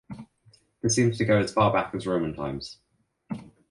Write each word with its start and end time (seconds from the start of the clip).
This 0.81 0.95
seems 0.95 1.19
to 1.19 1.25
go 1.25 1.37
as 1.37 1.53
far 1.53 1.71
back 1.71 1.93
as 1.93 2.07
Roman 2.07 2.33
times. 2.33 2.79